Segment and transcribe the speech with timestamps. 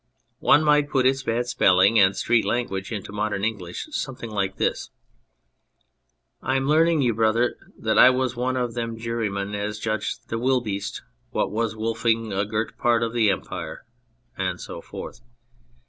[0.39, 4.89] One might put its bad spelling and street language into modern English something like this:"
[6.41, 11.03] I'm learning you, brother, that I was one of them jurymen as judged the wilbeast
[11.29, 13.85] what was wolfing a gurt part of the empire."
[14.35, 15.21] And so forth.